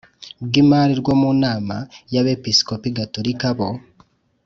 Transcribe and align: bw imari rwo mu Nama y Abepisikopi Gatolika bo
bw 0.45 0.53
imari 0.61 0.93
rwo 1.01 1.13
mu 1.21 1.31
Nama 1.43 1.75
y 2.13 2.17
Abepisikopi 2.21 2.87
Gatolika 2.97 3.47
bo 3.57 3.69